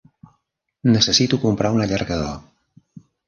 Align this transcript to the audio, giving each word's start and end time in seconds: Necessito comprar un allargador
Necessito 0.95 1.41
comprar 1.45 1.71
un 1.75 1.83
allargador 1.85 2.35